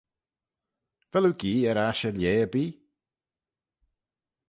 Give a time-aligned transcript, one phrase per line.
[1.11, 2.73] Vel oo gee er aght er-lheh erbee?